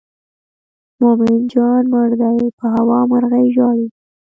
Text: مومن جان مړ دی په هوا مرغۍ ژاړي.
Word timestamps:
مومن 0.99 1.35
جان 1.51 1.83
مړ 1.93 2.09
دی 2.21 2.39
په 2.57 2.65
هوا 2.75 2.99
مرغۍ 3.11 3.47
ژاړي. 3.55 3.87